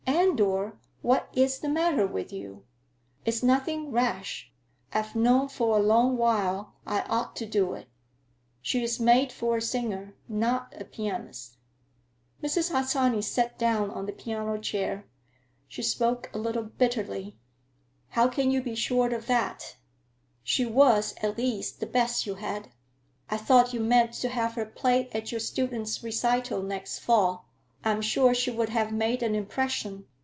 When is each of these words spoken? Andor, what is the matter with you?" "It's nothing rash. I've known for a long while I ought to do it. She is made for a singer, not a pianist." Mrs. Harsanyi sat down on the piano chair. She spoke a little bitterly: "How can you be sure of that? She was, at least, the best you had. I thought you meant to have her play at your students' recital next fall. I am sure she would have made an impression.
Andor, 0.07 0.77
what 1.01 1.29
is 1.33 1.59
the 1.59 1.67
matter 1.69 2.07
with 2.07 2.31
you?" 2.31 2.65
"It's 3.25 3.43
nothing 3.43 3.91
rash. 3.91 4.51
I've 4.93 5.15
known 5.15 5.49
for 5.49 5.77
a 5.77 5.81
long 5.81 6.15
while 6.17 6.73
I 6.87 7.01
ought 7.01 7.35
to 7.37 7.45
do 7.45 7.73
it. 7.73 7.87
She 8.61 8.81
is 8.83 8.99
made 8.99 9.31
for 9.31 9.57
a 9.57 9.61
singer, 9.61 10.15
not 10.29 10.73
a 10.79 10.85
pianist." 10.85 11.57
Mrs. 12.41 12.71
Harsanyi 12.71 13.21
sat 13.21 13.57
down 13.59 13.89
on 13.91 14.05
the 14.05 14.13
piano 14.13 14.57
chair. 14.57 15.05
She 15.67 15.81
spoke 15.83 16.29
a 16.33 16.37
little 16.37 16.63
bitterly: 16.63 17.37
"How 18.09 18.27
can 18.29 18.51
you 18.51 18.61
be 18.63 18.73
sure 18.75 19.13
of 19.13 19.25
that? 19.27 19.75
She 20.43 20.65
was, 20.65 21.13
at 21.21 21.37
least, 21.37 21.79
the 21.81 21.85
best 21.87 22.25
you 22.25 22.35
had. 22.35 22.69
I 23.29 23.37
thought 23.37 23.73
you 23.73 23.79
meant 23.79 24.13
to 24.15 24.29
have 24.29 24.53
her 24.53 24.65
play 24.65 25.09
at 25.13 25.31
your 25.31 25.41
students' 25.41 26.03
recital 26.03 26.63
next 26.63 26.99
fall. 26.99 27.47
I 27.83 27.89
am 27.91 28.01
sure 28.03 28.33
she 28.35 28.49
would 28.51 28.69
have 28.69 28.93
made 28.93 29.21
an 29.23 29.33
impression. 29.35 30.05